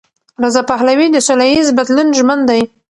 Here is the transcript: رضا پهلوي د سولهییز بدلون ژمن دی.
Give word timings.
رضا 0.43 0.61
پهلوي 0.69 1.07
د 1.11 1.17
سولهییز 1.27 1.67
بدلون 1.77 2.07
ژمن 2.17 2.39
دی. 2.49 2.61